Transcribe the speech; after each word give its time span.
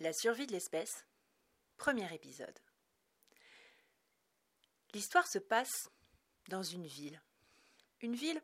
La 0.00 0.14
survie 0.14 0.46
de 0.46 0.52
l'espèce, 0.52 1.04
premier 1.76 2.10
épisode. 2.14 2.58
L'histoire 4.94 5.28
se 5.28 5.38
passe 5.38 5.90
dans 6.48 6.62
une 6.62 6.86
ville. 6.86 7.20
Une 8.00 8.16
ville 8.16 8.42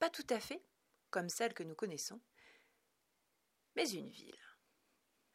pas 0.00 0.10
tout 0.10 0.26
à 0.30 0.40
fait 0.40 0.60
comme 1.10 1.28
celle 1.28 1.54
que 1.54 1.62
nous 1.62 1.76
connaissons, 1.76 2.20
mais 3.76 3.88
une 3.88 4.08
ville. 4.08 4.36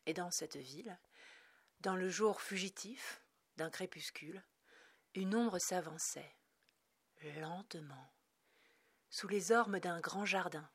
Et 0.05 0.13
dans 0.13 0.29
cette 0.29 0.57
ville, 0.57 1.00
dans 1.80 1.96
le 1.96 2.10
jour 2.10 2.42
fugitif 2.42 3.21
d'un 3.56 3.70
crépuscule, 3.70 4.44
une 5.16 5.36
ombre 5.36 5.58
s'avançait, 5.58 6.36
lentement, 7.38 8.12
sous 9.10 9.30
les 9.30 9.54
ormes 9.54 9.80
d'un 9.80 10.02
grand 10.02 10.26
jardin, 10.26 10.70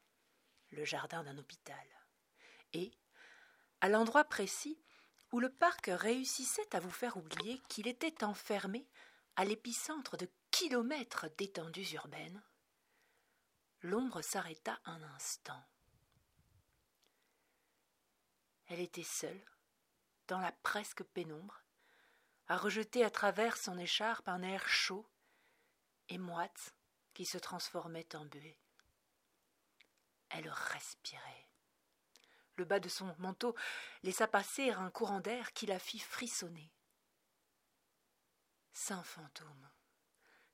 le 0.71 0.87
jardin 0.87 1.23
d'un 1.23 1.37
hôpital. 1.37 1.87
Et, 2.73 2.93
à 3.85 3.89
l'endroit 3.91 4.25
précis 4.25 4.81
où 5.31 5.41
le 5.41 5.53
parc 5.53 5.91
réussissait 5.93 6.75
à 6.75 6.81
vous 6.81 6.91
faire 6.91 7.19
oublier 7.19 7.59
qu'il 7.69 7.87
était 7.87 8.25
enfermé 8.25 8.89
à 9.37 9.45
l'épicentre 9.45 10.17
de 10.17 10.27
kilomètres 10.51 11.27
d'étendues 11.37 11.93
urbaines, 11.93 12.43
l'ombre 13.83 14.23
s'arrêta 14.23 14.81
un 14.87 15.03
instant. 15.03 15.63
Elle 18.69 18.81
était 18.81 19.03
seule, 19.03 19.45
dans 20.29 20.41
la 20.41 20.53
presque 20.53 21.03
pénombre, 21.03 21.63
à 22.49 22.57
rejeter 22.57 23.05
à 23.05 23.11
travers 23.11 23.59
son 23.59 23.77
écharpe 23.77 24.31
un 24.31 24.41
air 24.41 24.67
chaud 24.67 25.07
et 26.09 26.17
moite 26.17 26.75
qui 27.13 27.27
se 27.27 27.37
transformait 27.37 28.17
en 28.17 28.25
buée. 28.25 28.57
Elle 30.31 30.49
respirait. 30.49 31.49
Le 32.57 32.65
bas 32.65 32.81
de 32.81 32.89
son 32.89 33.15
manteau 33.19 33.55
laissa 34.03 34.29
passer 34.29 34.71
un 34.71 34.91
courant 34.91 35.21
d'air 35.21 35.53
qui 35.53 35.67
la 35.67 35.79
fit 35.79 35.99
frissonner. 35.99 36.71
Saint 38.73 39.03
fantôme, 39.03 39.69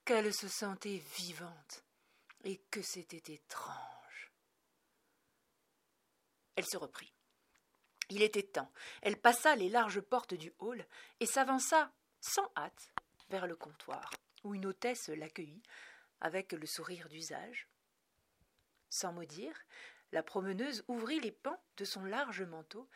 qu'elle 0.05 0.33
se 0.33 0.49
sentait 0.49 1.03
vivante, 1.17 1.85
et 2.45 2.59
que 2.71 2.83
c'était 2.83 3.35
étrange. 3.35 4.33
Elle 6.57 6.67
se 6.67 6.77
reprit. 6.77 7.13
Il 8.09 8.23
était 8.23 8.43
temps. 8.43 8.73
Elle 9.03 9.21
passa 9.21 9.55
les 9.57 9.69
larges 9.69 10.01
portes 10.01 10.35
du 10.35 10.53
hall 10.59 10.85
et 11.21 11.27
s'avança 11.27 11.93
sans 12.21 12.51
hâte 12.57 12.93
vers 13.29 13.47
le 13.47 13.57
comptoir, 13.57 14.11
où 14.43 14.55
une 14.55 14.67
hôtesse 14.67 15.09
l'accueillit 15.09 15.63
avec 16.21 16.53
le 16.53 16.67
sourire 16.67 17.09
d'usage. 17.09 17.69
Sans 18.89 19.13
mot 19.13 19.25
dire, 19.25 19.57
la 20.13 20.23
promeneuse 20.23 20.85
ouvrit 20.89 21.21
les 21.21 21.33
pans 21.33 21.63
de 21.77 21.85
son 21.85 22.05
large 22.05 22.43
manteau, 22.43 22.89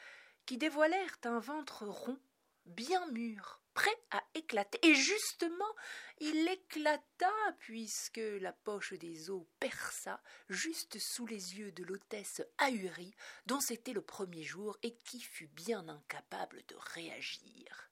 qui 0.47 0.59
dévoilèrent 0.59 1.19
un 1.25 1.39
ventre 1.39 1.87
rond, 1.87 2.19
bien 2.67 3.07
mûr, 3.09 3.61
prêt 3.73 3.97
à 4.11 4.23
éclater. 4.35 4.79
Et 4.87 4.95
justement, 4.95 5.75
il 6.19 6.49
éclata 6.49 7.33
puisque 7.59 8.21
la 8.41 8.53
poche 8.53 8.95
des 8.95 9.31
os 9.31 9.45
perça 9.59 10.23
juste 10.49 10.99
sous 10.99 11.27
les 11.27 11.59
yeux 11.59 11.73
de 11.73 11.85
l'hôtesse 11.85 12.43
ahurie, 12.59 13.15
dont 13.47 13.61
c'était 13.61 13.93
le 13.93 14.03
premier 14.03 14.43
jour 14.43 14.79
et 14.83 14.95
qui 14.95 15.21
fut 15.21 15.49
bien 15.49 15.89
incapable 15.89 16.63
de 16.69 16.77
réagir. 16.77 17.91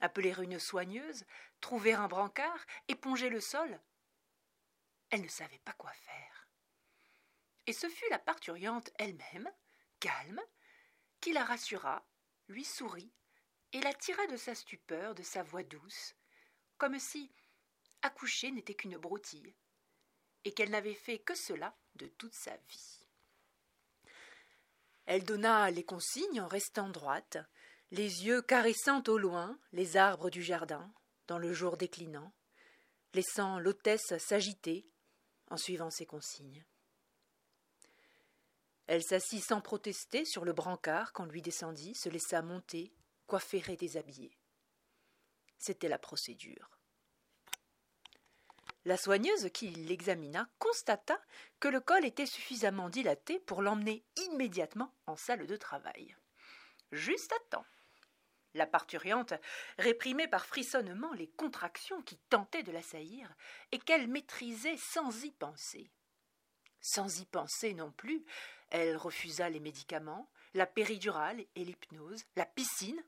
Appeler 0.00 0.34
une 0.40 0.58
soigneuse, 0.58 1.24
trouver 1.60 1.92
un 1.92 2.08
brancard, 2.08 2.66
éponger 2.88 3.28
le 3.28 3.40
sol, 3.40 3.80
elle 5.10 5.22
ne 5.22 5.28
savait 5.28 5.60
pas 5.64 5.74
quoi 5.74 5.92
faire. 5.92 6.31
Et 7.66 7.72
ce 7.72 7.88
fut 7.88 8.08
la 8.10 8.18
parturiante 8.18 8.90
elle-même, 8.98 9.50
calme, 10.00 10.40
qui 11.20 11.32
la 11.32 11.44
rassura, 11.44 12.04
lui 12.48 12.64
sourit 12.64 13.12
et 13.72 13.80
la 13.80 13.94
tira 13.94 14.26
de 14.26 14.36
sa 14.36 14.54
stupeur, 14.54 15.14
de 15.14 15.22
sa 15.22 15.42
voix 15.42 15.62
douce, 15.62 16.14
comme 16.78 16.98
si 16.98 17.32
accoucher 18.02 18.50
n'était 18.50 18.74
qu'une 18.74 18.98
broutille, 18.98 19.54
et 20.44 20.52
qu'elle 20.52 20.70
n'avait 20.70 20.94
fait 20.94 21.18
que 21.18 21.34
cela 21.34 21.76
de 21.94 22.06
toute 22.06 22.34
sa 22.34 22.56
vie. 22.56 23.06
Elle 25.06 25.24
donna 25.24 25.70
les 25.70 25.84
consignes 25.84 26.40
en 26.40 26.48
restant 26.48 26.88
droite, 26.88 27.38
les 27.90 28.24
yeux 28.24 28.42
caressant 28.42 29.02
au 29.08 29.18
loin 29.18 29.58
les 29.72 29.96
arbres 29.96 30.30
du 30.30 30.42
jardin, 30.42 30.92
dans 31.28 31.38
le 31.38 31.52
jour 31.52 31.76
déclinant, 31.76 32.32
laissant 33.14 33.58
l'hôtesse 33.58 34.16
s'agiter 34.18 34.86
en 35.48 35.56
suivant 35.56 35.90
ses 35.90 36.06
consignes. 36.06 36.64
Elle 38.92 39.02
s'assit 39.02 39.42
sans 39.42 39.62
protester 39.62 40.26
sur 40.26 40.44
le 40.44 40.52
brancard 40.52 41.14
quand 41.14 41.24
lui 41.24 41.40
descendit, 41.40 41.94
se 41.94 42.10
laissa 42.10 42.42
monter, 42.42 42.92
coiffer 43.26 43.62
et 43.68 43.76
déshabiller. 43.76 44.36
C'était 45.56 45.88
la 45.88 45.98
procédure. 45.98 46.78
La 48.84 48.98
soigneuse 48.98 49.48
qui 49.54 49.70
l'examina 49.70 50.46
constata 50.58 51.18
que 51.58 51.68
le 51.68 51.80
col 51.80 52.04
était 52.04 52.26
suffisamment 52.26 52.90
dilaté 52.90 53.40
pour 53.40 53.62
l'emmener 53.62 54.04
immédiatement 54.26 54.92
en 55.06 55.16
salle 55.16 55.46
de 55.46 55.56
travail. 55.56 56.14
Juste 56.90 57.32
à 57.32 57.38
temps. 57.48 57.66
La 58.52 58.66
parturiante 58.66 59.32
réprimait 59.78 60.28
par 60.28 60.44
frissonnement 60.44 61.14
les 61.14 61.30
contractions 61.30 62.02
qui 62.02 62.18
tentaient 62.28 62.62
de 62.62 62.72
l'assaillir 62.72 63.34
et 63.70 63.78
qu'elle 63.78 64.06
maîtrisait 64.06 64.76
sans 64.76 65.24
y 65.24 65.30
penser. 65.30 65.90
Sans 66.82 67.20
y 67.20 67.24
penser 67.26 67.74
non 67.74 67.92
plus, 67.92 68.24
elle 68.70 68.96
refusa 68.96 69.48
les 69.48 69.60
médicaments, 69.60 70.30
la 70.54 70.66
péridurale 70.66 71.44
et 71.54 71.64
l'hypnose, 71.64 72.24
la 72.36 72.44
piscine 72.44 73.02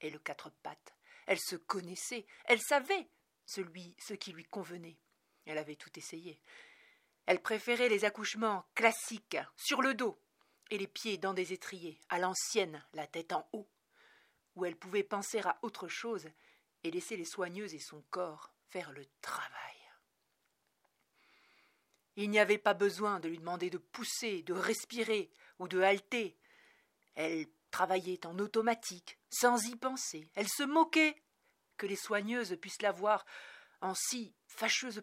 et 0.00 0.10
le 0.10 0.18
quatre 0.18 0.50
pattes. 0.62 0.94
Elle 1.26 1.40
se 1.40 1.56
connaissait, 1.56 2.26
elle 2.44 2.60
savait 2.60 3.08
ce 3.46 4.12
qui 4.14 4.32
lui 4.32 4.44
convenait. 4.44 4.98
Elle 5.46 5.58
avait 5.58 5.76
tout 5.76 5.96
essayé. 5.98 6.40
Elle 7.26 7.40
préférait 7.40 7.88
les 7.88 8.04
accouchements 8.04 8.64
classiques, 8.74 9.38
sur 9.56 9.82
le 9.82 9.94
dos, 9.94 10.18
et 10.70 10.78
les 10.78 10.86
pieds 10.86 11.18
dans 11.18 11.34
des 11.34 11.52
étriers, 11.52 12.00
à 12.08 12.18
l'ancienne, 12.18 12.84
la 12.92 13.06
tête 13.06 13.32
en 13.32 13.48
haut, 13.52 13.68
où 14.54 14.64
elle 14.64 14.76
pouvait 14.76 15.02
penser 15.02 15.40
à 15.40 15.58
autre 15.62 15.88
chose 15.88 16.28
et 16.84 16.90
laisser 16.90 17.16
les 17.16 17.24
soigneuses 17.24 17.74
et 17.74 17.80
son 17.80 18.02
corps 18.10 18.52
faire 18.68 18.92
le 18.92 19.04
travail. 19.20 19.65
Il 22.16 22.30
n'y 22.30 22.38
avait 22.38 22.58
pas 22.58 22.74
besoin 22.74 23.20
de 23.20 23.28
lui 23.28 23.38
demander 23.38 23.70
de 23.70 23.78
pousser, 23.78 24.42
de 24.42 24.54
respirer 24.54 25.30
ou 25.58 25.68
de 25.68 25.80
halter. 25.80 26.36
Elle 27.14 27.46
travaillait 27.70 28.26
en 28.26 28.38
automatique, 28.38 29.18
sans 29.30 29.66
y 29.66 29.76
penser. 29.76 30.28
Elle 30.34 30.48
se 30.48 30.62
moquait 30.62 31.22
que 31.76 31.86
les 31.86 31.96
soigneuses 31.96 32.56
puissent 32.60 32.82
la 32.82 32.92
voir 32.92 33.26
en 33.82 33.94
si 33.94 34.34
fâcheuse 34.48 35.02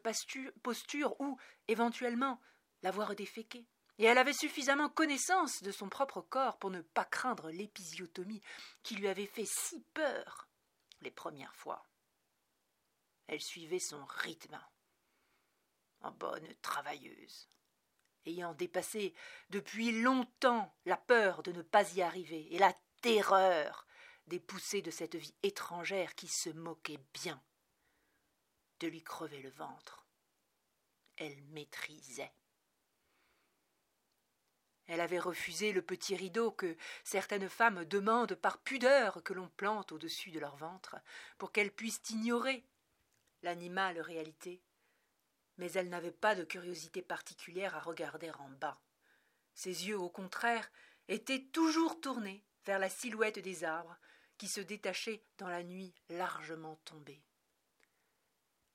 posture 0.63 1.19
ou, 1.19 1.37
éventuellement, 1.67 2.39
la 2.81 2.91
voir 2.91 3.15
déféquer. 3.15 3.67
Et 3.99 4.05
elle 4.05 4.17
avait 4.17 4.33
suffisamment 4.33 4.89
connaissance 4.89 5.61
de 5.61 5.71
son 5.71 5.87
propre 5.87 6.21
corps 6.21 6.57
pour 6.57 6.71
ne 6.71 6.81
pas 6.81 7.05
craindre 7.05 7.51
l'épisiotomie 7.51 8.41
qui 8.81 8.95
lui 8.95 9.07
avait 9.07 9.27
fait 9.27 9.45
si 9.45 9.81
peur 9.93 10.49
les 11.01 11.11
premières 11.11 11.55
fois. 11.55 11.85
Elle 13.27 13.41
suivait 13.41 13.79
son 13.79 14.03
rythme, 14.05 14.59
en 16.03 16.11
bonne 16.11 16.47
travailleuse, 16.61 17.49
ayant 18.25 18.53
dépassé 18.53 19.13
depuis 19.49 20.01
longtemps 20.01 20.73
la 20.85 20.97
peur 20.97 21.43
de 21.43 21.51
ne 21.51 21.61
pas 21.61 21.91
y 21.93 22.01
arriver 22.01 22.53
et 22.53 22.59
la 22.59 22.73
terreur 23.01 23.87
des 24.27 24.39
poussées 24.39 24.81
de 24.81 24.91
cette 24.91 25.15
vie 25.15 25.35
étrangère 25.43 26.15
qui 26.15 26.27
se 26.27 26.49
moquait 26.49 27.03
bien 27.13 27.41
de 28.79 28.87
lui 28.87 29.01
crever 29.01 29.41
le 29.41 29.49
ventre. 29.49 30.05
Elle 31.17 31.41
maîtrisait. 31.45 32.33
Elle 34.87 34.99
avait 34.99 35.19
refusé 35.19 35.71
le 35.71 35.81
petit 35.81 36.15
rideau 36.15 36.51
que 36.51 36.75
certaines 37.03 37.47
femmes 37.47 37.85
demandent 37.85 38.35
par 38.35 38.57
pudeur 38.57 39.23
que 39.23 39.33
l'on 39.33 39.47
plante 39.47 39.93
au-dessus 39.93 40.31
de 40.31 40.39
leur 40.39 40.57
ventre, 40.57 40.97
pour 41.37 41.51
qu'elles 41.51 41.71
puissent 41.71 42.09
ignorer 42.09 42.65
l'animal 43.41 43.99
réalité. 44.01 44.61
Mais 45.57 45.71
elle 45.73 45.89
n'avait 45.89 46.11
pas 46.11 46.35
de 46.35 46.43
curiosité 46.43 47.01
particulière 47.01 47.75
à 47.75 47.79
regarder 47.79 48.31
en 48.31 48.49
bas. 48.49 48.81
Ses 49.53 49.87
yeux, 49.87 49.97
au 49.97 50.09
contraire, 50.09 50.69
étaient 51.07 51.43
toujours 51.51 52.01
tournés 52.01 52.43
vers 52.65 52.79
la 52.79 52.89
silhouette 52.89 53.39
des 53.39 53.63
arbres 53.63 53.97
qui 54.37 54.47
se 54.47 54.61
détachaient 54.61 55.23
dans 55.37 55.47
la 55.47 55.63
nuit 55.63 55.93
largement 56.09 56.77
tombée. 56.85 57.23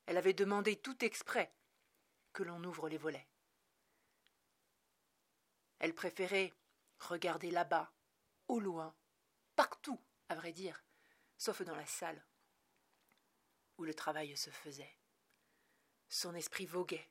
Elle 0.05 0.17
avait 0.17 0.33
demandé 0.33 0.75
tout 0.77 1.03
exprès 1.03 1.53
que 2.33 2.43
l'on 2.43 2.63
ouvre 2.63 2.89
les 2.89 2.97
volets. 2.97 3.27
Elle 5.79 5.93
préférait 5.93 6.53
regarder 6.99 7.51
là-bas, 7.51 7.91
au 8.47 8.59
loin, 8.59 8.95
partout, 9.55 9.99
à 10.27 10.35
vrai 10.35 10.51
dire, 10.51 10.83
sauf 11.37 11.61
dans 11.61 11.75
la 11.75 11.85
salle 11.85 12.23
où 13.77 13.83
le 13.85 13.93
travail 13.93 14.35
se 14.35 14.49
faisait. 14.49 14.98
Son 16.09 16.33
esprit 16.33 16.65
voguait, 16.65 17.09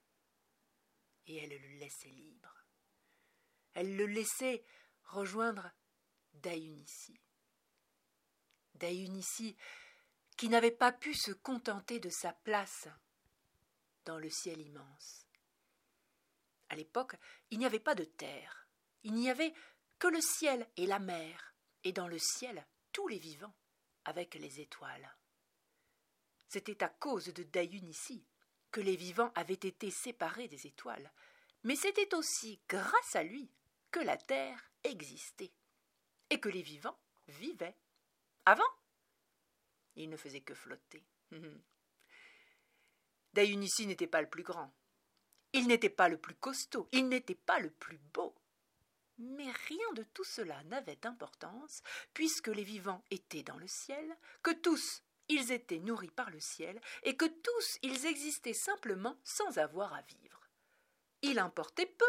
et 1.27 1.37
elle 1.37 1.51
le 1.51 1.79
laissait 1.79 2.09
libre. 2.09 2.53
Elle 3.75 3.97
le 3.97 4.07
laissait 4.07 4.65
rejoindre 5.05 5.71
Dayunici, 6.35 7.21
Dayunici, 8.75 9.57
qui 10.37 10.49
n'avait 10.49 10.73
pas 10.73 10.93
pu 10.93 11.15
se 11.15 11.33
contenter 11.33 12.01
de 12.01 12.11
sa 12.11 12.33
place 12.33 12.89
dans 14.05 14.19
le 14.19 14.31
ciel 14.31 14.61
immense. 14.61 15.27
À 16.69 16.77
l'époque, 16.77 17.15
il 17.51 17.59
n'y 17.59 17.67
avait 17.67 17.79
pas 17.79 17.95
de 17.95 18.05
terre, 18.05 18.69
il 19.05 19.15
n'y 19.15 19.31
avait 19.31 19.55
que 19.99 20.09
le 20.09 20.21
ciel 20.21 20.69
et 20.77 20.87
la 20.87 20.99
mer, 20.99 21.55
et 21.85 21.93
dans 21.93 22.09
le 22.09 22.19
ciel 22.19 22.67
tous 22.93 23.07
les 23.09 23.19
vivants, 23.19 23.55
avec 24.05 24.35
les 24.35 24.61
étoiles. 24.61 25.17
C'était 26.49 26.83
à 26.83 26.89
cause 26.89 27.27
de 27.27 27.43
Dayunici 27.43 28.27
que 28.71 28.81
les 28.81 28.97
vivants 28.97 29.33
avaient 29.35 29.55
été 29.55 29.91
séparés 29.91 30.49
des 30.49 30.67
étoiles, 30.67 31.11
mais 31.65 31.77
c'était 31.77 32.15
aussi 32.15 32.61
grâce 32.69 33.17
à 33.17 33.23
lui 33.23 33.51
que 33.91 34.01
la 34.01 34.17
terre 34.17 34.71
existait, 34.85 35.53
et 36.31 36.41
que 36.41 36.49
les 36.49 36.63
vivants 36.63 36.99
vivaient. 37.27 37.77
Avant, 38.45 38.63
il 39.97 40.09
ne 40.09 40.17
faisait 40.17 40.41
que 40.41 40.55
flotter. 40.55 41.05
Dayunici 43.33 43.87
n'était 43.87 44.07
pas 44.07 44.21
le 44.21 44.29
plus 44.29 44.43
grand. 44.43 44.73
Il 45.53 45.67
n'était 45.67 45.91
pas 45.91 46.09
le 46.09 46.19
plus 46.19 46.35
costaud. 46.35 46.89
Il 46.93 47.09
n'était 47.09 47.35
pas 47.35 47.59
le 47.59 47.71
plus 47.71 47.99
beau. 48.13 48.35
Mais 49.19 49.51
rien 49.51 49.93
de 49.95 50.05
tout 50.15 50.25
cela 50.25 50.63
n'avait 50.65 50.97
d'importance, 50.97 51.83
puisque 52.15 52.49
les 52.49 52.63
vivants 52.63 53.03
étaient 53.11 53.43
dans 53.43 53.59
le 53.59 53.67
ciel, 53.67 54.17
que 54.43 54.53
tous 54.53 55.03
ils 55.29 55.53
étaient 55.53 55.79
nourris 55.79 56.11
par 56.11 56.31
le 56.31 56.41
ciel, 56.41 56.81
et 57.03 57.17
que 57.17 57.27
tous 57.27 57.79
ils 57.83 58.07
existaient 58.07 58.53
simplement 58.53 59.19
sans 59.25 59.59
avoir 59.59 59.93
à 59.95 60.03
vivre. 60.03 60.41
Il 61.23 61.39
importait 61.39 61.87
peu 61.87 62.05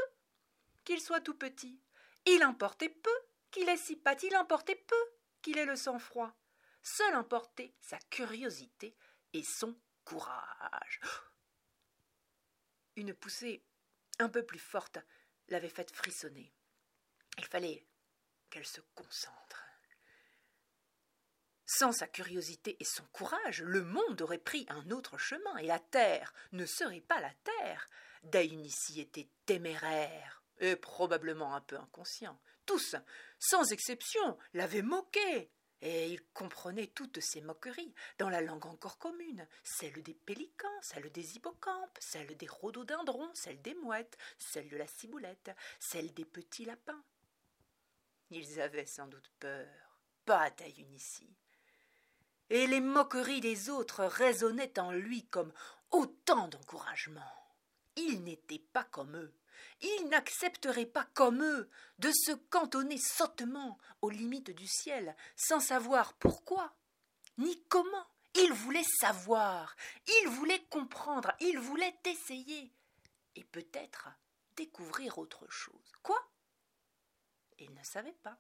qu'il 0.84 1.02
soit 1.02 1.22
tout 1.22 1.36
petit. 1.36 1.80
Il 2.26 2.42
importait 2.44 2.90
peu 2.90 3.18
qu'il 3.52 3.70
ait 3.70 3.78
si 3.78 3.96
patte. 3.96 4.24
Il 4.24 4.36
importait 4.36 4.76
peu 4.76 5.04
qu'il 5.42 5.58
ait 5.58 5.66
le 5.66 5.76
sang-froid. 5.76 6.36
Seul 6.82 7.14
importait 7.14 7.74
sa 7.80 7.98
curiosité 7.98 8.96
et 9.34 9.44
son 9.44 9.76
courage. 10.06 11.02
Une 12.96 13.14
poussée 13.14 13.64
un 14.20 14.30
peu 14.30 14.46
plus 14.46 14.60
forte 14.60 15.00
l'avait 15.48 15.70
faite 15.70 15.92
frissonner. 15.92 16.54
Il 17.38 17.46
fallait 17.46 17.86
qu'elle 18.50 18.66
se 18.66 18.82
concentre. 18.94 19.69
Sans 21.72 21.92
sa 21.92 22.08
curiosité 22.08 22.78
et 22.80 22.84
son 22.84 23.04
courage, 23.14 23.62
le 23.62 23.84
monde 23.84 24.24
aurait 24.24 24.40
pris 24.40 24.66
un 24.70 24.90
autre 24.90 25.20
chemin, 25.20 25.56
et 25.58 25.68
la 25.68 25.78
terre 25.78 26.34
ne 26.52 26.66
serait 26.66 27.00
pas 27.00 27.22
la 27.22 27.32
terre. 27.44 27.88
Daïnici 28.24 29.00
était 29.00 29.30
téméraire, 29.46 30.42
et 30.58 30.76
probablement 30.76 31.54
un 31.54 31.62
peu 31.62 31.78
inconscient. 31.78 32.42
Tous, 32.66 32.96
sans 33.38 33.72
exception, 33.72 34.36
l'avaient 34.56 34.82
moqué. 34.82 35.52
Et 35.82 36.12
il 36.12 36.26
comprenait 36.34 36.88
toutes 36.88 37.22
ces 37.22 37.40
moqueries 37.40 37.94
dans 38.18 38.30
la 38.30 38.42
langue 38.42 38.66
encore 38.66 38.98
commune, 38.98 39.48
celle 39.64 40.02
des 40.02 40.16
pélicans, 40.16 40.82
celle 40.82 41.12
des 41.12 41.36
hippocampes, 41.36 42.00
celle 42.02 42.36
des 42.36 42.48
rhododendrons, 42.48 43.30
celle 43.36 43.62
des 43.62 43.76
mouettes, 43.76 44.18
celle 44.40 44.70
de 44.70 44.78
la 44.78 44.88
ciboulette, 44.88 45.52
celle 45.80 46.16
des 46.16 46.26
petits 46.26 46.66
lapins. 46.66 47.04
Ils 48.32 48.60
avaient 48.60 48.88
sans 48.88 49.08
doute 49.08 49.32
peur, 49.40 50.02
pas 50.26 50.50
ici. 50.66 51.38
Et 52.50 52.68
les 52.68 52.82
moqueries 52.82 53.42
des 53.42 53.70
autres 53.70 54.04
résonnaient 54.04 54.80
en 54.80 54.92
lui 54.92 55.26
comme 55.28 55.54
autant 55.92 56.48
d'encouragement. 56.48 57.22
Il 57.96 58.24
n'était 58.24 58.60
pas 58.60 58.84
comme 58.86 59.16
eux. 59.16 59.34
Il 59.82 60.10
n'accepterait 60.10 60.86
pas 60.86 61.08
comme 61.14 61.44
eux 61.44 61.70
de 62.00 62.12
se 62.12 62.32
cantonner 62.32 62.98
sottement 62.98 63.78
aux 64.02 64.10
limites 64.10 64.52
du 64.52 64.68
ciel, 64.68 65.16
sans 65.36 65.60
savoir 65.60 66.14
pourquoi, 66.14 66.74
ni 67.38 67.62
comment. 67.66 68.08
Il 68.36 68.54
voulait 68.54 68.86
savoir, 69.00 69.76
il 70.08 70.30
voulait 70.30 70.64
comprendre, 70.70 71.34
il 71.40 71.58
voulait 71.58 71.98
essayer, 72.06 72.72
et 73.36 73.44
peut-être 73.44 74.10
découvrir 74.56 75.18
autre 75.18 75.50
chose. 75.50 75.94
Quoi? 76.04 76.22
Il 77.58 77.74
ne 77.74 77.84
savait 77.84 78.18
pas. 78.24 78.38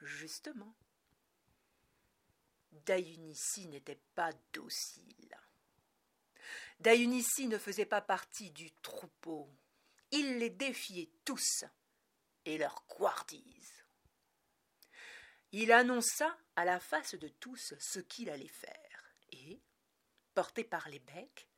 Justement. 0.00 0.76
Dayunici 2.72 3.66
n'était 3.68 4.00
pas 4.14 4.32
docile. 4.52 5.36
Dayunici 6.80 7.46
ne 7.46 7.58
faisait 7.58 7.86
pas 7.86 8.00
partie 8.00 8.50
du 8.50 8.70
troupeau. 8.82 9.48
Il 10.10 10.38
les 10.38 10.50
défiait 10.50 11.10
tous 11.24 11.64
et 12.44 12.56
leur 12.56 12.86
couardise. 12.86 13.84
Il 15.52 15.72
annonça 15.72 16.36
à 16.56 16.64
la 16.64 16.78
face 16.78 17.14
de 17.14 17.28
tous 17.28 17.74
ce 17.78 18.00
qu'il 18.00 18.30
allait 18.30 18.48
faire, 18.48 19.14
et, 19.32 19.60
porté 20.34 20.62
par 20.62 20.88
les 20.88 20.98
becs, 20.98 21.48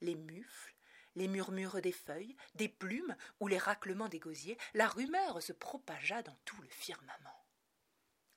les 0.00 0.14
mufles, 0.14 0.74
les 1.14 1.28
murmures 1.28 1.80
des 1.80 1.92
feuilles, 1.92 2.36
des 2.54 2.68
plumes 2.68 3.16
ou 3.40 3.48
les 3.48 3.58
raclements 3.58 4.08
des 4.08 4.20
gosiers, 4.20 4.58
la 4.74 4.86
rumeur 4.86 5.42
se 5.42 5.52
propagea 5.52 6.22
dans 6.22 6.36
tout 6.44 6.60
le 6.62 6.68
firmament. 6.68 7.46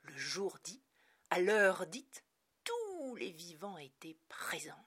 Le 0.04 0.18
jour 0.18 0.57
dit, 0.63 0.81
à 1.31 1.39
l'heure 1.39 1.88
dite, 1.88 2.24
tous 2.63 3.16
les 3.16 3.31
vivants 3.31 3.80
étaient 3.80 4.19
présents, 4.30 4.86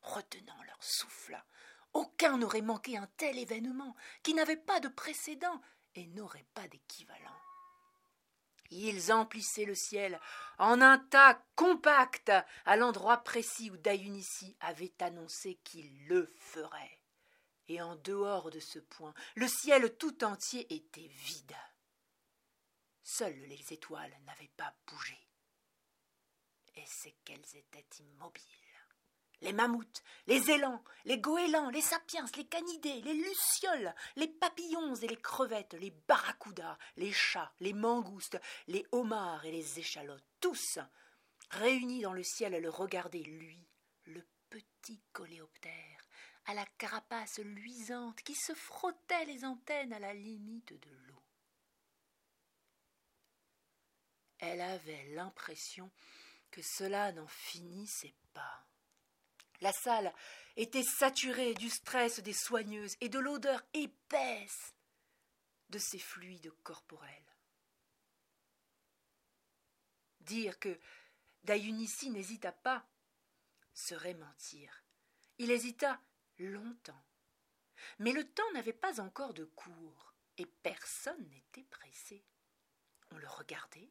retenant 0.00 0.62
leur 0.62 0.82
souffle. 0.82 1.38
Aucun 1.92 2.38
n'aurait 2.38 2.62
manqué 2.62 2.96
un 2.96 3.06
tel 3.18 3.38
événement, 3.38 3.94
qui 4.22 4.32
n'avait 4.32 4.56
pas 4.56 4.80
de 4.80 4.88
précédent 4.88 5.60
et 5.94 6.06
n'aurait 6.06 6.46
pas 6.54 6.66
d'équivalent. 6.68 7.36
Ils 8.70 9.12
emplissaient 9.12 9.66
le 9.66 9.74
ciel 9.74 10.18
en 10.56 10.80
un 10.80 10.98
tas 10.98 11.44
compact 11.56 12.32
à 12.64 12.76
l'endroit 12.76 13.18
précis 13.18 13.70
où 13.70 13.76
Dayunici 13.76 14.56
avait 14.60 14.94
annoncé 15.02 15.56
qu'il 15.62 16.06
le 16.06 16.24
ferait 16.38 17.02
et 17.68 17.80
en 17.80 17.96
dehors 17.96 18.50
de 18.50 18.60
ce 18.60 18.78
point, 18.78 19.14
le 19.34 19.48
ciel 19.48 19.96
tout 19.96 20.24
entier 20.24 20.72
était 20.74 21.08
vide. 21.08 21.56
Seules 23.02 23.44
les 23.48 23.72
étoiles 23.72 24.14
n'avaient 24.26 24.50
pas 24.56 24.74
bougé. 24.86 25.18
Et 26.74 26.84
c'est 26.86 27.14
qu'elles 27.24 27.56
étaient 27.56 27.86
immobiles. 28.00 28.42
Les 29.40 29.52
mammouths, 29.52 30.02
les 30.28 30.50
élans, 30.50 30.84
les 31.04 31.18
goélands, 31.18 31.70
les 31.70 31.82
sapiens, 31.82 32.24
les 32.36 32.46
canidés, 32.46 33.00
les 33.02 33.14
lucioles, 33.14 33.92
les 34.14 34.28
papillons 34.28 34.94
et 34.94 35.08
les 35.08 35.20
crevettes, 35.20 35.74
les 35.74 35.90
barracudas, 35.90 36.78
les 36.96 37.12
chats, 37.12 37.52
les 37.58 37.72
mangoustes, 37.72 38.40
les 38.68 38.86
homards 38.92 39.44
et 39.44 39.50
les 39.50 39.80
échalotes, 39.80 40.24
tous, 40.40 40.78
réunis 41.50 42.02
dans 42.02 42.12
le 42.12 42.22
ciel 42.22 42.54
à 42.54 42.60
le 42.60 42.70
regarder, 42.70 43.24
lui, 43.24 43.66
le 44.04 44.24
petit 44.48 45.02
coléoptère 45.12 46.06
à 46.46 46.54
la 46.54 46.66
carapace 46.78 47.38
luisante 47.38 48.20
qui 48.22 48.34
se 48.34 48.54
frottait 48.54 49.24
les 49.26 49.44
antennes 49.44 49.92
à 49.92 49.98
la 49.98 50.14
limite 50.14 50.72
de 50.72 50.90
l'eau. 51.06 51.22
Elle 54.38 54.60
avait 54.60 55.04
l'impression 55.14 55.90
que 56.52 56.62
cela 56.62 57.10
n'en 57.10 57.26
finissait 57.26 58.14
pas. 58.32 58.66
La 59.60 59.72
salle 59.72 60.12
était 60.56 60.84
saturée 60.84 61.54
du 61.54 61.68
stress 61.68 62.20
des 62.20 62.32
soigneuses 62.32 62.96
et 63.00 63.08
de 63.08 63.18
l'odeur 63.18 63.62
épaisse 63.74 64.74
de 65.70 65.78
ces 65.78 65.98
fluides 65.98 66.52
corporels. 66.62 67.36
Dire 70.20 70.58
que 70.60 70.78
Dayunici 71.42 72.10
n'hésita 72.10 72.52
pas 72.52 72.86
serait 73.74 74.14
mentir. 74.14 74.84
Il 75.38 75.50
hésita 75.50 76.00
longtemps. 76.38 77.04
Mais 77.98 78.12
le 78.12 78.28
temps 78.28 78.50
n'avait 78.52 78.72
pas 78.72 79.00
encore 79.00 79.34
de 79.34 79.44
cours, 79.44 80.14
et 80.38 80.46
personne 80.46 81.28
n'était 81.30 81.64
pressé. 81.64 82.24
On 83.10 83.16
le 83.16 83.28
regardait. 83.28 83.90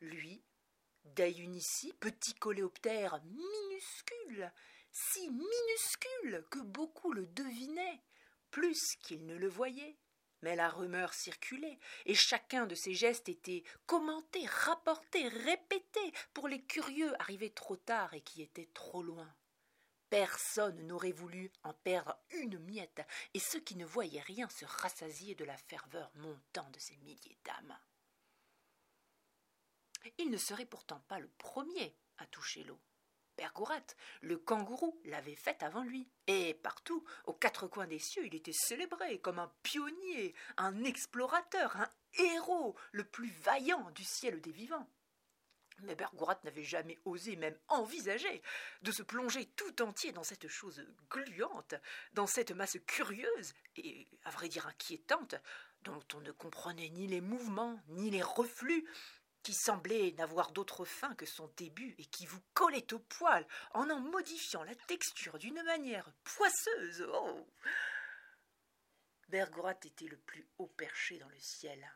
Lui, 0.00 0.42
Dayunici, 1.04 1.92
petit 2.00 2.34
coléoptère 2.34 3.20
minuscule, 3.24 4.52
si 4.90 5.28
minuscule 5.30 6.44
que 6.50 6.60
beaucoup 6.60 7.12
le 7.12 7.26
devinaient, 7.26 8.00
plus 8.50 8.96
qu'ils 8.96 9.26
ne 9.26 9.36
le 9.36 9.48
voyaient. 9.48 9.96
Mais 10.42 10.56
la 10.56 10.68
rumeur 10.68 11.14
circulait, 11.14 11.78
et 12.04 12.14
chacun 12.14 12.66
de 12.66 12.74
ses 12.74 12.94
gestes 12.94 13.28
était 13.28 13.64
commenté, 13.86 14.44
rapporté, 14.46 15.26
répété 15.28 16.12
pour 16.34 16.48
les 16.48 16.62
curieux 16.62 17.18
arrivés 17.20 17.52
trop 17.52 17.76
tard 17.76 18.12
et 18.12 18.20
qui 18.20 18.42
étaient 18.42 18.70
trop 18.74 19.02
loin. 19.02 19.34
Personne 20.10 20.86
n'aurait 20.86 21.12
voulu 21.12 21.50
en 21.62 21.72
perdre 21.72 22.16
une 22.30 22.58
miette, 22.58 23.02
et 23.32 23.38
ceux 23.38 23.60
qui 23.60 23.76
ne 23.76 23.86
voyaient 23.86 24.20
rien 24.20 24.48
se 24.48 24.64
rassasiaient 24.64 25.34
de 25.34 25.44
la 25.44 25.56
ferveur 25.56 26.10
montant 26.16 26.68
de 26.70 26.78
ces 26.78 26.96
milliers 26.98 27.38
d'âmes. 27.44 27.78
Il 30.18 30.30
ne 30.30 30.36
serait 30.36 30.66
pourtant 30.66 31.00
pas 31.08 31.18
le 31.18 31.28
premier 31.38 31.96
à 32.18 32.26
toucher 32.26 32.64
l'eau. 32.64 32.80
Bergourat, 33.36 33.82
le 34.20 34.38
kangourou, 34.38 35.00
l'avait 35.04 35.34
fait 35.34 35.62
avant 35.62 35.82
lui, 35.82 36.08
et 36.28 36.54
partout, 36.54 37.04
aux 37.24 37.32
quatre 37.32 37.66
coins 37.66 37.88
des 37.88 37.98
cieux, 37.98 38.24
il 38.26 38.34
était 38.34 38.52
célébré 38.52 39.18
comme 39.20 39.40
un 39.40 39.52
pionnier, 39.62 40.34
un 40.56 40.84
explorateur, 40.84 41.76
un 41.76 41.90
héros, 42.18 42.76
le 42.92 43.04
plus 43.04 43.30
vaillant 43.42 43.90
du 43.90 44.04
ciel 44.04 44.40
des 44.40 44.52
vivants. 44.52 44.88
Mais 45.80 45.96
Bergourat 45.96 46.38
n'avait 46.44 46.62
jamais 46.62 47.00
osé 47.04 47.34
même 47.34 47.58
envisager 47.66 48.40
de 48.82 48.92
se 48.92 49.02
plonger 49.02 49.46
tout 49.56 49.82
entier 49.82 50.12
dans 50.12 50.22
cette 50.22 50.46
chose 50.46 50.86
gluante, 51.10 51.74
dans 52.12 52.28
cette 52.28 52.52
masse 52.52 52.78
curieuse 52.86 53.54
et, 53.76 54.06
à 54.22 54.30
vrai 54.30 54.48
dire, 54.48 54.68
inquiétante, 54.68 55.34
dont 55.82 56.02
on 56.14 56.20
ne 56.20 56.30
comprenait 56.30 56.90
ni 56.90 57.08
les 57.08 57.20
mouvements, 57.20 57.80
ni 57.88 58.10
les 58.10 58.22
reflux, 58.22 58.88
qui 59.44 59.54
semblait 59.54 60.12
n'avoir 60.18 60.50
d'autre 60.50 60.84
fin 60.84 61.14
que 61.14 61.26
son 61.26 61.48
début 61.56 61.94
et 61.98 62.04
qui 62.06 62.26
vous 62.26 62.40
collait 62.54 62.92
au 62.92 62.98
poil 62.98 63.46
en 63.74 63.88
en 63.90 64.00
modifiant 64.00 64.64
la 64.64 64.74
texture 64.74 65.38
d'une 65.38 65.62
manière 65.62 66.10
poisseuse. 66.24 67.06
Oh 67.12 67.46
était 69.84 70.06
le 70.06 70.16
plus 70.16 70.46
haut 70.58 70.68
perché 70.76 71.18
dans 71.18 71.28
le 71.28 71.40
ciel 71.40 71.92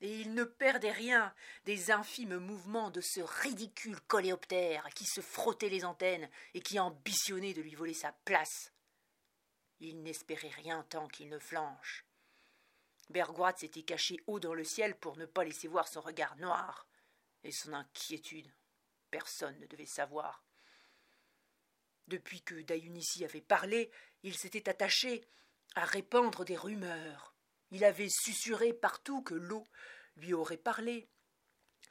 et 0.00 0.20
il 0.20 0.34
ne 0.34 0.44
perdait 0.44 0.92
rien 0.92 1.34
des 1.64 1.90
infimes 1.90 2.38
mouvements 2.38 2.90
de 2.90 3.00
ce 3.00 3.20
ridicule 3.20 4.00
coléoptère 4.02 4.88
qui 4.94 5.04
se 5.04 5.20
frottait 5.20 5.68
les 5.68 5.84
antennes 5.84 6.28
et 6.54 6.60
qui 6.60 6.78
ambitionnait 6.78 7.54
de 7.54 7.62
lui 7.62 7.74
voler 7.74 7.94
sa 7.94 8.12
place. 8.24 8.72
Il 9.78 10.02
n'espérait 10.02 10.48
rien 10.48 10.84
tant 10.88 11.06
qu'il 11.08 11.28
ne 11.28 11.38
flanche. 11.38 12.06
Bergoat 13.10 13.56
s'était 13.56 13.82
caché 13.82 14.16
haut 14.26 14.40
dans 14.40 14.54
le 14.54 14.64
ciel 14.64 14.96
pour 14.96 15.16
ne 15.16 15.26
pas 15.26 15.44
laisser 15.44 15.68
voir 15.68 15.88
son 15.88 16.00
regard 16.00 16.36
noir 16.36 16.86
et 17.44 17.52
son 17.52 17.72
inquiétude. 17.72 18.50
Personne 19.10 19.58
ne 19.58 19.66
devait 19.66 19.86
savoir. 19.86 20.44
Depuis 22.06 22.42
que 22.42 22.62
Dayunissi 22.62 23.24
avait 23.24 23.40
parlé, 23.40 23.90
il 24.22 24.36
s'était 24.36 24.68
attaché 24.68 25.24
à 25.74 25.84
répandre 25.84 26.44
des 26.44 26.56
rumeurs 26.56 27.30
il 27.70 27.84
avait 27.84 28.08
susurré 28.08 28.72
partout 28.72 29.22
que 29.22 29.34
l'eau 29.34 29.66
lui 30.16 30.32
aurait 30.32 30.56
parlé, 30.56 31.08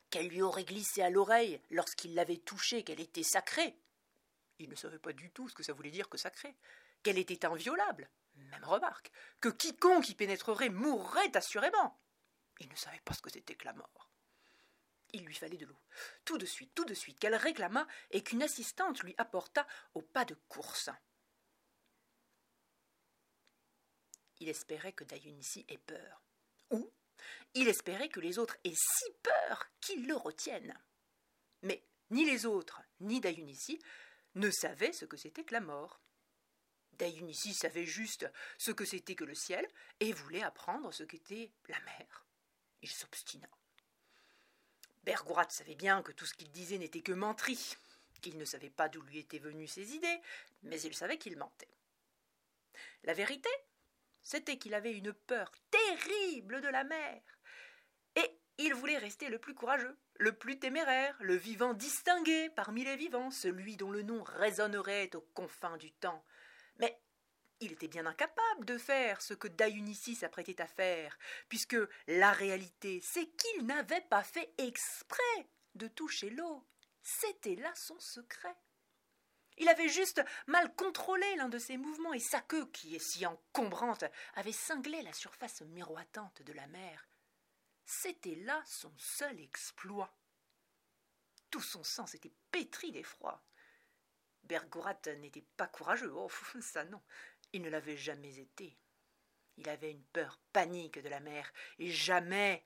qu'elle 0.09 0.27
lui 0.27 0.41
aurait 0.41 0.65
glissé 0.65 1.01
à 1.01 1.09
l'oreille 1.09 1.61
lorsqu'il 1.69 2.15
l'avait 2.15 2.37
touchée, 2.37 2.83
qu'elle 2.83 2.99
était 2.99 3.23
sacrée. 3.23 3.77
Il 4.59 4.69
ne 4.69 4.75
savait 4.75 4.99
pas 4.99 5.13
du 5.13 5.31
tout 5.31 5.47
ce 5.47 5.55
que 5.55 5.63
ça 5.63 5.73
voulait 5.73 5.91
dire 5.91 6.09
que 6.09 6.17
sacrée, 6.17 6.55
qu'elle 7.01 7.17
était 7.17 7.45
inviolable. 7.45 8.09
Même 8.45 8.63
remarque, 8.63 9.11
que 9.39 9.49
quiconque 9.49 10.09
y 10.09 10.15
pénétrerait 10.15 10.69
mourrait 10.69 11.35
assurément. 11.35 11.99
Il 12.59 12.69
ne 12.69 12.75
savait 12.75 13.01
pas 13.05 13.13
ce 13.13 13.21
que 13.21 13.29
c'était 13.29 13.55
que 13.55 13.65
la 13.65 13.73
mort. 13.73 14.09
Il 15.13 15.25
lui 15.25 15.35
fallait 15.35 15.57
de 15.57 15.65
l'eau. 15.65 15.79
Tout 16.25 16.37
de 16.37 16.45
suite, 16.45 16.73
tout 16.75 16.85
de 16.85 16.93
suite, 16.93 17.19
qu'elle 17.19 17.35
réclama 17.35 17.87
et 18.11 18.23
qu'une 18.23 18.43
assistante 18.43 19.01
lui 19.03 19.15
apporta 19.17 19.65
au 19.93 20.01
pas 20.01 20.25
de 20.25 20.35
course. 20.47 20.89
il 24.39 24.49
espérait 24.49 24.93
que 24.93 25.03
Dayunissi 25.03 25.65
ait 25.67 25.77
peur. 25.77 26.23
Ou 26.71 26.91
il 27.53 27.67
espérait 27.67 28.09
que 28.09 28.19
les 28.19 28.39
autres 28.39 28.57
aient 28.63 28.73
si 28.75 29.11
peur 29.21 29.65
qu'ils 29.81 30.07
le 30.07 30.15
retiennent. 30.15 30.77
Mais 31.61 31.83
ni 32.09 32.25
les 32.25 32.45
autres, 32.45 32.81
ni 32.99 33.19
Dayunissi 33.19 33.79
ne 34.35 34.49
savaient 34.49 34.93
ce 34.93 35.05
que 35.05 35.17
c'était 35.17 35.43
que 35.43 35.53
la 35.53 35.61
mort. 35.61 36.01
Dayunissi 36.99 37.53
savait 37.53 37.85
juste 37.85 38.29
ce 38.57 38.71
que 38.71 38.85
c'était 38.85 39.15
que 39.15 39.23
le 39.23 39.33
ciel 39.33 39.65
et 39.99 40.13
voulait 40.13 40.43
apprendre 40.43 40.93
ce 40.93 41.03
qu'était 41.03 41.51
la 41.69 41.79
mer. 41.79 42.25
Il 42.81 42.89
s'obstina. 42.89 43.47
Bergourat 45.03 45.49
savait 45.49 45.75
bien 45.75 46.03
que 46.03 46.11
tout 46.11 46.25
ce 46.25 46.33
qu'il 46.33 46.51
disait 46.51 46.77
n'était 46.77 47.01
que 47.01 47.13
menterie, 47.13 47.77
qu'il 48.21 48.37
ne 48.37 48.45
savait 48.45 48.69
pas 48.69 48.89
d'où 48.89 49.01
lui 49.01 49.17
étaient 49.17 49.39
venues 49.39 49.67
ses 49.67 49.95
idées, 49.95 50.21
mais 50.63 50.79
il 50.81 50.93
savait 50.93 51.17
qu'il 51.17 51.37
mentait. 51.37 51.73
La 53.03 53.13
vérité, 53.13 53.49
c'était 54.21 54.57
qu'il 54.57 54.73
avait 54.73 54.93
une 54.93 55.13
peur 55.13 55.51
terrible 55.71 56.61
de 56.61 56.67
la 56.67 56.83
mer. 56.83 57.21
Et 58.17 58.37
il 58.57 58.73
voulait 58.73 58.97
rester 58.97 59.29
le 59.29 59.39
plus 59.39 59.55
courageux, 59.55 59.97
le 60.15 60.33
plus 60.33 60.59
téméraire, 60.59 61.15
le 61.21 61.35
vivant 61.35 61.73
distingué 61.73 62.49
parmi 62.49 62.83
les 62.83 62.97
vivants, 62.97 63.31
celui 63.31 63.77
dont 63.77 63.89
le 63.89 64.03
nom 64.03 64.21
résonnerait 64.21 65.15
aux 65.15 65.25
confins 65.33 65.77
du 65.77 65.93
temps. 65.93 66.25
Il 67.61 67.73
était 67.73 67.87
bien 67.89 68.05
incapable 68.05 68.65
de 68.65 68.77
faire 68.77 69.21
ce 69.21 69.33
que 69.33 69.49
Dayunissi 69.49 70.15
s'apprêtait 70.15 70.61
à 70.61 70.67
faire, 70.67 71.17
puisque 71.49 71.77
la 72.07 72.31
réalité, 72.31 73.01
c'est 73.03 73.27
qu'il 73.27 73.65
n'avait 73.65 74.01
pas 74.09 74.23
fait 74.23 74.53
exprès 74.57 75.49
de 75.75 75.87
toucher 75.87 76.29
l'eau. 76.29 76.65
C'était 77.01 77.55
là 77.55 77.73
son 77.75 77.99
secret. 77.99 78.55
Il 79.57 79.67
avait 79.67 79.89
juste 79.89 80.23
mal 80.47 80.73
contrôlé 80.75 81.35
l'un 81.35 81.49
de 81.49 81.59
ses 81.59 81.75
mouvements, 81.75 82.13
et 82.13 82.19
sa 82.19 82.39
queue, 82.39 82.65
qui 82.71 82.95
est 82.95 82.99
si 82.99 83.25
encombrante, 83.25 84.05
avait 84.35 84.53
cinglé 84.53 85.01
la 85.01 85.11
surface 85.11 85.61
miroitante 85.61 86.41
de 86.43 86.53
la 86.53 86.67
mer. 86.67 87.09
C'était 87.85 88.35
là 88.35 88.63
son 88.65 88.93
seul 88.97 89.37
exploit. 89.41 90.15
Tout 91.51 91.61
son 91.61 91.83
sens 91.83 92.13
était 92.13 92.33
pétri 92.51 92.93
d'effroi. 92.93 93.43
Bergorat 94.43 94.99
n'était 95.19 95.45
pas 95.57 95.67
courageux, 95.67 96.11
oh 96.15 96.29
ça 96.61 96.85
non, 96.85 97.01
il 97.53 97.61
ne 97.61 97.69
l'avait 97.69 97.97
jamais 97.97 98.37
été. 98.39 98.77
Il 99.57 99.67
avait 99.69 99.91
une 99.91 100.05
peur 100.05 100.39
panique 100.53 100.99
de 100.99 101.09
la 101.09 101.19
mer, 101.19 101.51
et 101.79 101.91
jamais 101.91 102.65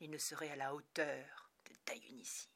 il 0.00 0.10
ne 0.10 0.18
serait 0.18 0.50
à 0.50 0.56
la 0.56 0.74
hauteur 0.74 1.50
de 1.66 1.74
Dayunissi. 1.86 2.48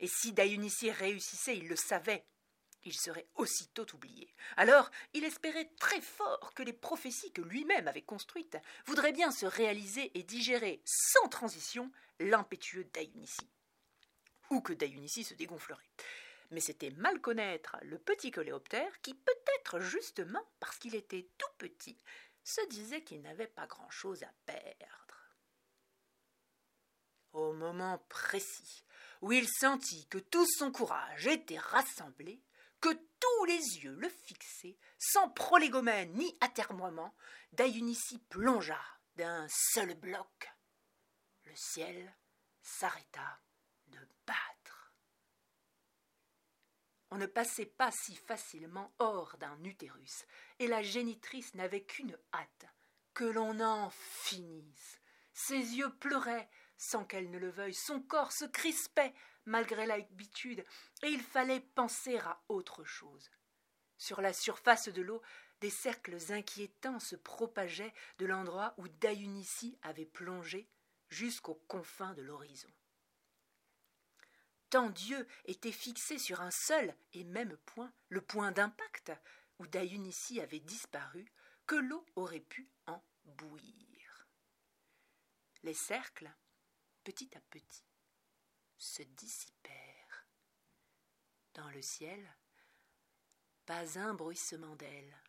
Et 0.00 0.08
si 0.08 0.32
Dayunissi 0.32 0.90
réussissait, 0.90 1.56
il 1.56 1.68
le 1.68 1.76
savait, 1.76 2.26
il 2.84 2.94
serait 2.94 3.28
aussitôt 3.34 3.86
oublié. 3.94 4.34
Alors, 4.56 4.90
il 5.14 5.24
espérait 5.24 5.70
très 5.78 6.00
fort 6.00 6.52
que 6.54 6.62
les 6.62 6.72
prophéties 6.72 7.32
que 7.32 7.42
lui-même 7.42 7.88
avait 7.88 8.02
construites 8.02 8.58
voudraient 8.86 9.12
bien 9.12 9.30
se 9.30 9.46
réaliser 9.46 10.10
et 10.18 10.22
digérer 10.22 10.82
sans 10.84 11.28
transition 11.28 11.90
l'impétueux 12.20 12.84
Dayunissi. 12.92 13.48
Ou 14.50 14.60
que 14.60 14.74
Dayunissi 14.74 15.24
se 15.24 15.34
dégonflerait. 15.34 15.88
Mais 16.50 16.60
c'était 16.60 16.90
mal 16.90 17.20
connaître 17.20 17.76
le 17.82 17.98
petit 17.98 18.30
coléoptère 18.30 19.00
qui, 19.00 19.14
peut-être 19.14 19.80
justement 19.80 20.42
parce 20.60 20.78
qu'il 20.78 20.94
était 20.94 21.28
tout 21.38 21.52
petit, 21.58 21.98
se 22.42 22.66
disait 22.68 23.02
qu'il 23.02 23.22
n'avait 23.22 23.46
pas 23.46 23.66
grand-chose 23.66 24.22
à 24.22 24.32
perdre. 24.46 25.34
Au 27.32 27.52
moment 27.52 27.98
précis 28.08 28.84
où 29.22 29.32
il 29.32 29.48
sentit 29.48 30.06
que 30.08 30.18
tout 30.18 30.46
son 30.46 30.70
courage 30.70 31.26
était 31.26 31.58
rassemblé, 31.58 32.42
que 32.80 32.92
tous 33.18 33.44
les 33.46 33.78
yeux 33.78 33.96
le 33.98 34.10
fixaient, 34.10 34.76
sans 34.98 35.30
prolégomène 35.30 36.12
ni 36.12 36.36
atermoiement, 36.42 37.14
Dayunissi 37.52 38.18
plongea 38.18 38.78
d'un 39.16 39.46
seul 39.48 39.94
bloc. 39.94 40.52
Le 41.44 41.52
ciel 41.54 42.14
s'arrêta 42.60 43.40
de 43.86 43.98
battre. 44.26 44.92
On 47.14 47.18
ne 47.18 47.26
passait 47.26 47.66
pas 47.66 47.92
si 47.92 48.16
facilement 48.16 48.92
hors 48.98 49.36
d'un 49.38 49.62
utérus, 49.62 50.26
et 50.58 50.66
la 50.66 50.82
génitrice 50.82 51.54
n'avait 51.54 51.84
qu'une 51.84 52.18
hâte, 52.32 52.66
que 53.14 53.22
l'on 53.22 53.60
en 53.60 53.88
finisse. 53.90 55.00
Ses 55.32 55.76
yeux 55.76 55.94
pleuraient, 56.00 56.50
sans 56.76 57.04
qu'elle 57.04 57.30
ne 57.30 57.38
le 57.38 57.50
veuille, 57.50 57.72
son 57.72 58.00
corps 58.00 58.32
se 58.32 58.44
crispait 58.46 59.14
malgré 59.44 59.86
l'habitude, 59.86 60.64
et 61.04 61.08
il 61.08 61.22
fallait 61.22 61.60
penser 61.60 62.18
à 62.18 62.42
autre 62.48 62.82
chose. 62.82 63.30
Sur 63.96 64.20
la 64.20 64.32
surface 64.32 64.88
de 64.88 65.00
l'eau, 65.00 65.22
des 65.60 65.70
cercles 65.70 66.18
inquiétants 66.32 66.98
se 66.98 67.14
propageaient 67.14 67.94
de 68.18 68.26
l'endroit 68.26 68.74
où 68.78 68.88
Dayunissi 68.88 69.78
avait 69.82 70.04
plongé 70.04 70.68
jusqu'aux 71.10 71.62
confins 71.68 72.14
de 72.14 72.22
l'horizon. 72.22 72.72
Tant 74.74 74.90
Dieu 74.90 75.24
était 75.44 75.70
fixé 75.70 76.18
sur 76.18 76.40
un 76.40 76.50
seul 76.50 76.96
et 77.12 77.22
même 77.22 77.56
point, 77.58 77.92
le 78.08 78.20
point 78.20 78.50
d'impact, 78.50 79.12
où 79.60 79.68
Dayunissi 79.68 80.40
avait 80.40 80.58
disparu, 80.58 81.30
que 81.64 81.76
l'eau 81.76 82.04
aurait 82.16 82.40
pu 82.40 82.68
en 82.86 83.00
bouillir. 83.24 84.26
Les 85.62 85.74
cercles, 85.74 86.28
petit 87.04 87.30
à 87.36 87.40
petit, 87.50 87.84
se 88.76 89.04
dissipèrent. 89.04 90.26
Dans 91.54 91.70
le 91.70 91.80
ciel, 91.80 92.36
pas 93.66 93.96
un 94.00 94.12
bruissement 94.12 94.74
d'ailes, 94.74 95.22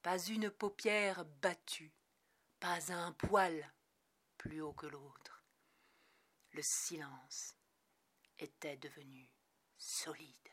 pas 0.00 0.18
une 0.24 0.50
paupière 0.50 1.26
battue, 1.42 1.92
pas 2.60 2.90
un 2.90 3.12
poil 3.12 3.74
plus 4.38 4.62
haut 4.62 4.72
que 4.72 4.86
l'autre. 4.86 5.44
Le 6.52 6.62
silence 6.62 7.59
était 8.40 8.76
devenu 8.76 9.30
solide. 9.76 10.48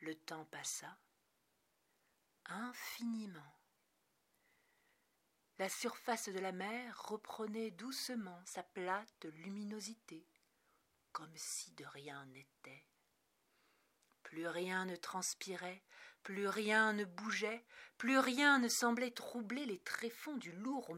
Le 0.00 0.14
temps 0.14 0.44
passa 0.46 0.98
infiniment 2.46 3.62
la 5.62 5.68
surface 5.68 6.28
de 6.28 6.40
la 6.40 6.50
mer 6.50 7.02
reprenait 7.04 7.70
doucement 7.70 8.42
sa 8.44 8.64
plate 8.64 9.26
luminosité, 9.26 10.26
comme 11.12 11.30
si 11.36 11.70
de 11.74 11.84
rien 11.84 12.26
n'était. 12.26 12.84
Plus 14.24 14.48
rien 14.48 14.86
ne 14.86 14.96
transpirait, 14.96 15.84
plus 16.24 16.48
rien 16.48 16.92
ne 16.94 17.04
bougeait, 17.04 17.64
plus 17.96 18.18
rien 18.18 18.58
ne 18.58 18.66
semblait 18.66 19.12
troubler 19.12 19.64
les 19.64 19.78
tréfonds 19.78 20.36
du 20.36 20.50
lourd 20.50 20.96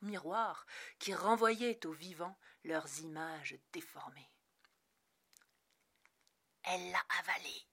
miroir 0.00 0.64
qui 0.98 1.12
renvoyait 1.12 1.84
aux 1.84 1.92
vivants 1.92 2.38
leurs 2.64 3.00
images 3.00 3.58
déformées. 3.72 4.30
Elle 6.64 6.90
l'a 6.90 7.04
avalé. 7.20 7.66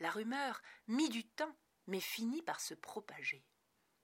La 0.00 0.10
rumeur 0.10 0.62
mit 0.88 1.08
du 1.08 1.26
temps, 1.26 1.56
mais 1.86 2.00
finit 2.00 2.42
par 2.42 2.60
se 2.60 2.74
propager. 2.74 3.44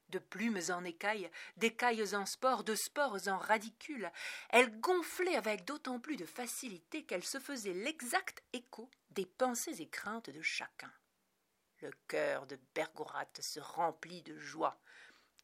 De 0.09 0.19
plumes 0.19 0.61
en 0.71 0.85
écailles, 0.85 1.31
d'écailles 1.57 2.15
en 2.15 2.27
spores, 2.27 2.63
de 2.63 2.75
spores 2.77 3.27
en 3.27 3.39
radicules, 3.39 4.11
elle 4.51 4.79
gonflait 4.81 5.35
avec 5.35 5.65
d'autant 5.65 5.99
plus 5.99 6.17
de 6.17 6.27
facilité 6.27 7.05
qu'elle 7.05 7.25
se 7.25 7.41
faisait 7.41 7.73
l'exact 7.73 8.45
écho 8.53 8.89
des 9.11 9.27
pensées 9.27 9.83
et 9.83 9.89
craintes 9.89 10.31
de 10.31 10.43
chacun. 10.43 10.93
Le 11.81 11.91
cœur 12.09 12.47
de 12.47 12.59
Bergorat 12.75 13.27
se 13.41 13.59
remplit 13.59 14.23
de 14.23 14.39
joie. 14.39 14.81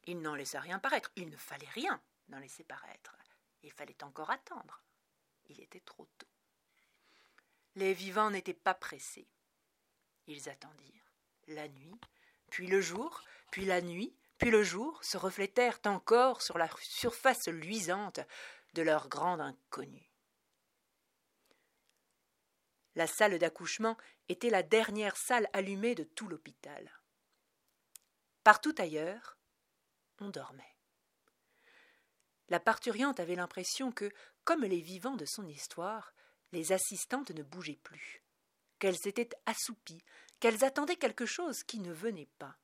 Il 0.05 0.21
n'en 0.21 0.35
laissa 0.35 0.59
rien 0.59 0.79
paraître. 0.79 1.11
Il 1.15 1.29
ne 1.29 1.37
fallait 1.37 1.69
rien 1.69 2.01
n'en 2.29 2.39
laisser 2.39 2.63
paraître. 2.63 3.15
Il 3.63 3.71
fallait 3.71 4.03
encore 4.03 4.31
attendre. 4.31 4.83
Il 5.49 5.59
était 5.59 5.81
trop 5.81 6.05
tôt. 6.17 6.27
Les 7.75 7.93
vivants 7.93 8.29
n'étaient 8.29 8.53
pas 8.53 8.73
pressés. 8.73 9.27
Ils 10.27 10.49
attendirent. 10.49 11.11
La 11.47 11.67
nuit, 11.67 11.99
puis 12.49 12.67
le 12.67 12.81
jour, 12.81 13.21
puis 13.51 13.65
la 13.65 13.81
nuit, 13.81 14.15
puis 14.37 14.51
le 14.51 14.63
jour 14.63 15.03
se 15.03 15.17
reflétèrent 15.17 15.79
encore 15.85 16.41
sur 16.41 16.57
la 16.57 16.69
surface 16.81 17.47
luisante 17.47 18.19
de 18.73 18.81
leur 18.81 19.09
grande 19.09 19.41
inconnue. 19.41 20.11
La 22.95 23.07
salle 23.07 23.39
d'accouchement 23.39 23.97
était 24.29 24.49
la 24.49 24.63
dernière 24.63 25.17
salle 25.17 25.49
allumée 25.53 25.95
de 25.95 26.03
tout 26.03 26.27
l'hôpital. 26.27 26.91
Partout 28.43 28.75
ailleurs, 28.77 29.37
on 30.19 30.29
dormait. 30.29 30.77
La 32.49 32.59
parturiante 32.59 33.19
avait 33.19 33.35
l'impression 33.35 33.91
que, 33.91 34.11
comme 34.43 34.63
les 34.63 34.81
vivants 34.81 35.15
de 35.15 35.25
son 35.25 35.47
histoire, 35.47 36.13
les 36.53 36.71
assistantes 36.71 37.31
ne 37.31 37.43
bougeaient 37.43 37.79
plus, 37.83 38.23
qu'elles 38.79 39.07
étaient 39.07 39.29
assoupies, 39.45 40.03
qu'elles 40.39 40.63
attendaient 40.63 40.95
quelque 40.95 41.25
chose 41.25 41.63
qui 41.63 41.79
ne 41.79 41.91
venait 41.91 42.29
pas. 42.37 42.55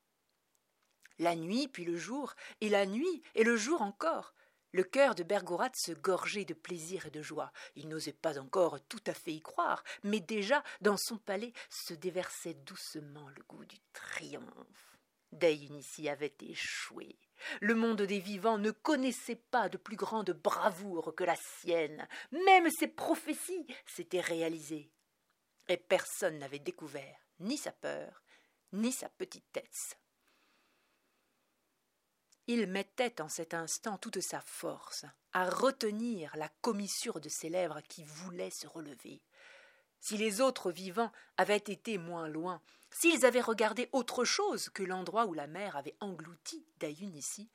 La 1.18 1.34
nuit, 1.34 1.68
puis 1.68 1.84
le 1.84 1.96
jour, 1.96 2.34
et 2.62 2.70
la 2.70 2.86
nuit, 2.86 3.22
et 3.34 3.44
le 3.44 3.56
jour 3.56 3.82
encore, 3.82 4.32
le 4.72 4.84
cœur 4.84 5.16
de 5.16 5.24
Bergorat 5.24 5.72
se 5.74 5.92
gorgeait 5.92 6.44
de 6.44 6.54
plaisir 6.54 7.06
et 7.06 7.10
de 7.10 7.22
joie. 7.22 7.52
Il 7.74 7.88
n'osait 7.88 8.12
pas 8.12 8.38
encore 8.38 8.80
tout 8.86 9.02
à 9.06 9.12
fait 9.12 9.32
y 9.32 9.40
croire, 9.40 9.82
mais 10.04 10.20
déjà 10.20 10.62
dans 10.80 10.96
son 10.96 11.18
palais 11.18 11.52
se 11.68 11.92
déversait 11.92 12.54
doucement 12.54 13.28
le 13.30 13.42
goût 13.48 13.64
du 13.64 13.78
triomphe. 13.92 14.96
Dayunici 15.32 16.08
avait 16.08 16.36
échoué. 16.40 17.18
Le 17.60 17.74
monde 17.74 18.02
des 18.02 18.20
vivants 18.20 18.58
ne 18.58 18.70
connaissait 18.70 19.42
pas 19.50 19.68
de 19.68 19.76
plus 19.76 19.96
grande 19.96 20.30
bravoure 20.30 21.14
que 21.14 21.24
la 21.24 21.36
sienne. 21.36 22.06
Même 22.32 22.70
ses 22.70 22.88
prophéties 22.88 23.66
s'étaient 23.86 24.20
réalisées. 24.20 24.90
Et 25.68 25.76
personne 25.76 26.38
n'avait 26.38 26.58
découvert 26.58 27.18
ni 27.40 27.56
sa 27.56 27.72
peur, 27.72 28.22
ni 28.72 28.92
sa 28.92 29.08
petitesse. 29.08 29.96
Il 32.46 32.66
mettait 32.66 33.20
en 33.20 33.28
cet 33.28 33.54
instant 33.54 33.96
toute 33.98 34.20
sa 34.20 34.40
force 34.40 35.04
à 35.32 35.48
retenir 35.48 36.36
la 36.36 36.48
commissure 36.60 37.20
de 37.20 37.28
ses 37.28 37.48
lèvres 37.48 37.80
qui 37.82 38.02
voulaient 38.02 38.50
se 38.50 38.66
relever. 38.66 39.22
Si 40.00 40.16
les 40.16 40.40
autres 40.40 40.72
vivants 40.72 41.12
avaient 41.36 41.56
été 41.56 41.98
moins 41.98 42.28
loin, 42.28 42.62
s'ils 42.90 43.24
avaient 43.24 43.40
regardé 43.40 43.88
autre 43.92 44.24
chose 44.24 44.68
que 44.70 44.82
l'endroit 44.82 45.26
où 45.26 45.34
la 45.34 45.46
mère 45.46 45.76
avait 45.76 45.96
englouti 46.00 46.66
ici, 46.82 47.50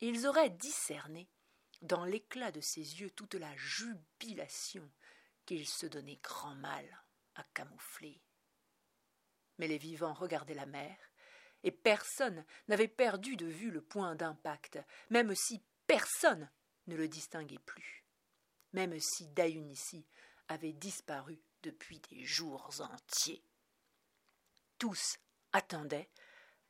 ils 0.00 0.26
auraient 0.26 0.50
discerné, 0.50 1.28
dans 1.82 2.04
l'éclat 2.04 2.50
de 2.50 2.60
ses 2.60 3.00
yeux, 3.00 3.10
toute 3.10 3.34
la 3.34 3.54
jubilation 3.56 4.90
qu'il 5.44 5.66
se 5.66 5.86
donnait 5.86 6.20
grand 6.22 6.54
mal 6.54 6.84
à 7.34 7.44
camoufler. 7.54 8.20
Mais 9.58 9.68
les 9.68 9.78
vivants 9.78 10.14
regardaient 10.14 10.54
la 10.54 10.66
mère, 10.66 10.98
et 11.64 11.70
personne 11.70 12.44
n'avait 12.68 12.88
perdu 12.88 13.36
de 13.36 13.46
vue 13.46 13.70
le 13.70 13.80
point 13.80 14.14
d'impact, 14.16 14.78
même 15.10 15.34
si 15.34 15.62
personne 15.86 16.50
ne 16.86 16.96
le 16.96 17.08
distinguait 17.08 17.58
plus, 17.58 18.04
même 18.72 18.98
si 18.98 19.28
Dayunici 19.28 20.06
avait 20.48 20.72
disparu 20.72 21.40
depuis 21.62 22.00
des 22.10 22.24
jours 22.24 22.70
entiers. 22.80 23.44
Tous 24.78 25.16
attendaient, 25.52 26.10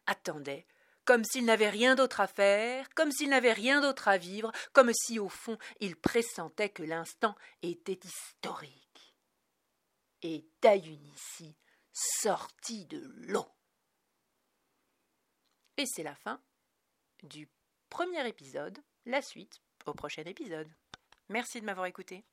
attendaient, 0.07 0.67
comme 1.05 1.25
s'ils 1.25 1.45
n'avaient 1.45 1.71
rien 1.71 1.95
d'autre 1.95 2.21
à 2.21 2.27
faire, 2.27 2.89
comme 2.95 3.11
s'ils 3.11 3.31
n'avaient 3.31 3.53
rien 3.53 3.81
d'autre 3.81 4.09
à 4.09 4.19
vivre, 4.19 4.53
comme 4.73 4.93
si 4.93 5.19
au 5.19 5.29
fond 5.29 5.59
ils 5.81 5.97
pressentaient 5.97 6.71
que 6.71 6.83
l'instant 6.83 7.35
était 7.63 8.01
historique. 8.05 9.17
Et 10.23 10.47
Dayunici 10.61 11.57
sortit 11.93 12.87
de 12.87 13.03
l'eau. 13.17 13.49
Et 15.77 15.87
c'est 15.87 16.05
la 16.05 16.15
fin 16.15 16.41
du 17.23 17.49
premier 17.89 18.27
épisode, 18.29 18.79
la 19.07 19.23
suite 19.23 19.61
au 19.87 19.95
prochain 19.95 20.25
épisode. 20.25 20.71
Merci 21.29 21.61
de 21.61 21.67
m'avoir 21.67 21.87
écouté. 21.87 22.25